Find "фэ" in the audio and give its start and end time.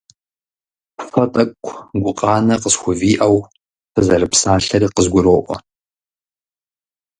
1.09-1.23